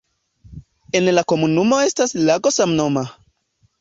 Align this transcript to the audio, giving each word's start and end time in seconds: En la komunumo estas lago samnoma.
En 0.99 1.09
la 1.17 1.25
komunumo 1.33 1.81
estas 1.91 2.17
lago 2.31 2.53
samnoma. 2.59 3.05